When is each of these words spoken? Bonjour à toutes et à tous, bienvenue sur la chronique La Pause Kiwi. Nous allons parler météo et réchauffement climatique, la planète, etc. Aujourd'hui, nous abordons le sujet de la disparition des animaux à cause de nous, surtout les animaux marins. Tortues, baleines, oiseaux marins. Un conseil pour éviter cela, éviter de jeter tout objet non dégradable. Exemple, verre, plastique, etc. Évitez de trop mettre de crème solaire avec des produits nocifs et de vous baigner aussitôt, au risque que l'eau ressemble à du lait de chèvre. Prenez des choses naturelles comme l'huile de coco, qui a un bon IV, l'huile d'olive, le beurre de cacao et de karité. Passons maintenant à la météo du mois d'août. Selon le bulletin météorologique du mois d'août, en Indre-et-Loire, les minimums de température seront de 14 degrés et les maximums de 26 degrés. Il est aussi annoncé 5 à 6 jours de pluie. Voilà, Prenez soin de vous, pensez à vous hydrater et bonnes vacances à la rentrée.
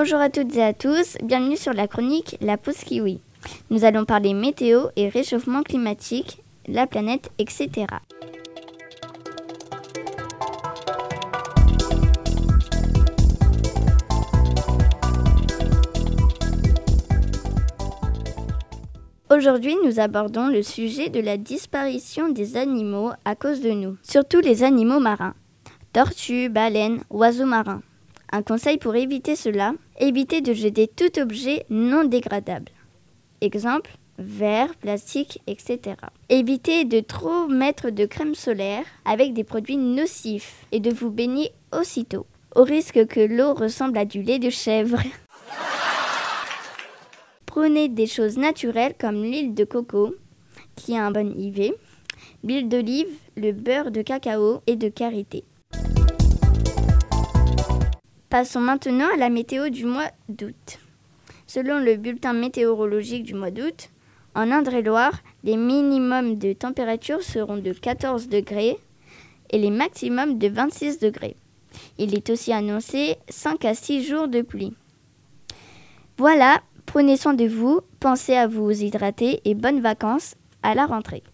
Bonjour 0.00 0.20
à 0.20 0.30
toutes 0.30 0.54
et 0.54 0.62
à 0.62 0.72
tous, 0.72 1.16
bienvenue 1.24 1.56
sur 1.56 1.72
la 1.72 1.88
chronique 1.88 2.36
La 2.40 2.56
Pause 2.56 2.84
Kiwi. 2.84 3.20
Nous 3.68 3.84
allons 3.84 4.04
parler 4.04 4.32
météo 4.32 4.82
et 4.94 5.08
réchauffement 5.08 5.64
climatique, 5.64 6.40
la 6.68 6.86
planète, 6.86 7.32
etc. 7.40 7.86
Aujourd'hui, 19.28 19.74
nous 19.84 19.98
abordons 19.98 20.46
le 20.46 20.62
sujet 20.62 21.08
de 21.08 21.18
la 21.18 21.36
disparition 21.36 22.28
des 22.28 22.56
animaux 22.56 23.10
à 23.24 23.34
cause 23.34 23.60
de 23.60 23.72
nous, 23.72 23.96
surtout 24.04 24.38
les 24.38 24.62
animaux 24.62 25.00
marins. 25.00 25.34
Tortues, 25.92 26.48
baleines, 26.48 27.00
oiseaux 27.10 27.46
marins. 27.46 27.82
Un 28.30 28.42
conseil 28.42 28.76
pour 28.76 28.94
éviter 28.94 29.36
cela, 29.36 29.72
éviter 29.98 30.42
de 30.42 30.52
jeter 30.52 30.86
tout 30.86 31.18
objet 31.18 31.64
non 31.70 32.04
dégradable. 32.04 32.70
Exemple, 33.40 33.90
verre, 34.18 34.74
plastique, 34.76 35.40
etc. 35.46 35.96
Évitez 36.28 36.84
de 36.84 37.00
trop 37.00 37.46
mettre 37.46 37.88
de 37.88 38.04
crème 38.04 38.34
solaire 38.34 38.84
avec 39.06 39.32
des 39.32 39.44
produits 39.44 39.78
nocifs 39.78 40.66
et 40.72 40.80
de 40.80 40.90
vous 40.90 41.10
baigner 41.10 41.52
aussitôt, 41.72 42.26
au 42.54 42.64
risque 42.64 43.06
que 43.06 43.20
l'eau 43.20 43.54
ressemble 43.54 43.96
à 43.96 44.04
du 44.04 44.22
lait 44.22 44.38
de 44.38 44.50
chèvre. 44.50 45.00
Prenez 47.46 47.88
des 47.88 48.06
choses 48.06 48.36
naturelles 48.36 48.94
comme 48.98 49.22
l'huile 49.22 49.54
de 49.54 49.64
coco, 49.64 50.14
qui 50.76 50.96
a 50.96 51.06
un 51.06 51.10
bon 51.12 51.32
IV, 51.34 51.72
l'huile 52.44 52.68
d'olive, 52.68 53.08
le 53.36 53.52
beurre 53.52 53.90
de 53.90 54.02
cacao 54.02 54.60
et 54.66 54.76
de 54.76 54.88
karité. 54.90 55.44
Passons 58.30 58.60
maintenant 58.60 59.08
à 59.12 59.16
la 59.16 59.30
météo 59.30 59.68
du 59.68 59.84
mois 59.84 60.10
d'août. 60.28 60.78
Selon 61.46 61.78
le 61.78 61.96
bulletin 61.96 62.32
météorologique 62.32 63.24
du 63.24 63.34
mois 63.34 63.50
d'août, 63.50 63.90
en 64.34 64.50
Indre-et-Loire, 64.50 65.20
les 65.44 65.56
minimums 65.56 66.36
de 66.36 66.52
température 66.52 67.22
seront 67.22 67.56
de 67.56 67.72
14 67.72 68.28
degrés 68.28 68.76
et 69.50 69.58
les 69.58 69.70
maximums 69.70 70.38
de 70.38 70.48
26 70.48 70.98
degrés. 70.98 71.36
Il 71.96 72.14
est 72.14 72.30
aussi 72.30 72.52
annoncé 72.52 73.16
5 73.28 73.64
à 73.64 73.74
6 73.74 74.04
jours 74.04 74.28
de 74.28 74.42
pluie. 74.42 74.74
Voilà, 76.18 76.60
Prenez 76.88 77.18
soin 77.18 77.34
de 77.34 77.44
vous, 77.44 77.82
pensez 78.00 78.34
à 78.34 78.46
vous 78.46 78.70
hydrater 78.70 79.42
et 79.44 79.54
bonnes 79.54 79.82
vacances 79.82 80.36
à 80.62 80.74
la 80.74 80.86
rentrée. 80.86 81.22